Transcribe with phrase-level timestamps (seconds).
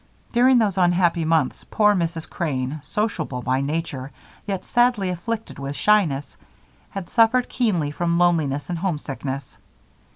[0.31, 2.27] During those unhappy months poor Mrs.
[2.27, 4.09] Crane, sociable by nature
[4.47, 6.37] yet sadly afflicted with shyness,
[6.89, 9.59] had suffered keenly from loneliness and homesickness.